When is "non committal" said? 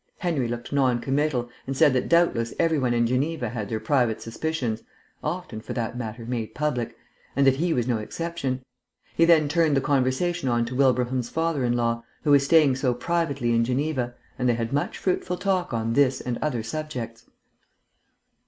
0.73-1.47